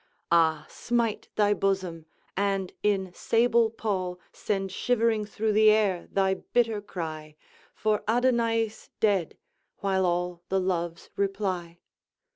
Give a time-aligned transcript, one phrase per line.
[0.31, 6.81] Ah, smite thy bosom, and in sable pall Send shivering through the air thy bitter
[6.81, 7.35] cry
[7.75, 9.37] For Adonaïs dead,
[9.77, 11.81] while all the Loves reply.